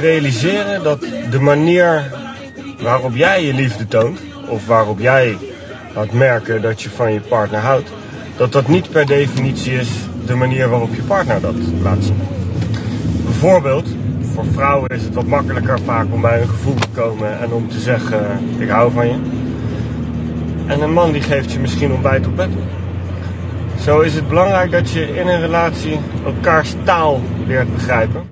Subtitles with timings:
[0.00, 1.00] realiseren dat
[1.30, 2.10] de manier
[2.82, 5.36] waarop jij je liefde toont, of waarop jij
[5.94, 7.90] laat merken dat je van je partner houdt,
[8.36, 9.88] dat dat niet per definitie is
[10.26, 12.20] de manier waarop je partner dat laat zien.
[13.24, 13.88] Bijvoorbeeld,
[14.34, 17.68] voor vrouwen is het wat makkelijker vaak om bij een gevoel te komen en om
[17.68, 19.18] te zeggen: Ik hou van je.
[20.66, 22.48] En een man die geeft je misschien ontbijt op bed.
[23.80, 28.22] Zo is het belangrijk dat je in een relatie elkaars taal leert begrijpen.